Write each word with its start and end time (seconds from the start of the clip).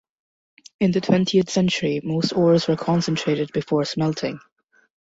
In 0.79 0.89
the 0.93 0.99
twentieth 0.99 1.51
century, 1.51 2.01
most 2.03 2.33
ores 2.33 2.67
were 2.67 2.75
concentrated 2.75 3.51
before 3.53 3.85
smelting. 3.85 4.39